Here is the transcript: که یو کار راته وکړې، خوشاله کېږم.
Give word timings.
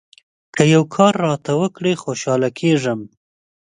که 0.55 0.63
یو 0.73 0.83
کار 0.95 1.13
راته 1.25 1.51
وکړې، 1.61 1.93
خوشاله 2.03 2.49
کېږم. 2.59 2.99